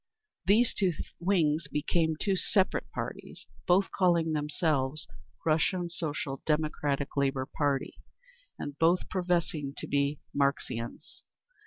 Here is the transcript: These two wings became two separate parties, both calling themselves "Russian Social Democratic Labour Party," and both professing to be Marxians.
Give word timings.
These 0.47 0.73
two 0.73 0.93
wings 1.19 1.67
became 1.67 2.15
two 2.19 2.35
separate 2.35 2.89
parties, 2.89 3.45
both 3.67 3.91
calling 3.91 4.31
themselves 4.33 5.05
"Russian 5.45 5.89
Social 5.89 6.41
Democratic 6.47 7.15
Labour 7.15 7.45
Party," 7.45 7.99
and 8.57 8.79
both 8.79 9.07
professing 9.09 9.75
to 9.77 9.85
be 9.85 10.17
Marxians. 10.35 11.21